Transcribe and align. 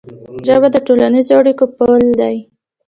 ژبه 0.45 0.67
د 0.73 0.77
ټولنیزو 0.87 1.33
اړیکو 1.39 1.65
پل 1.77 2.03
دی. 2.19 2.35